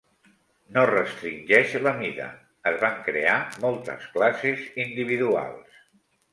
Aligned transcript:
No 0.77 0.85
restringeix 0.89 1.75
la 1.89 1.93
mida: 1.99 2.31
es 2.73 2.81
van 2.87 2.97
crear 3.11 3.37
moltes 3.69 4.11
classes 4.17 4.67
individuals. 4.89 5.81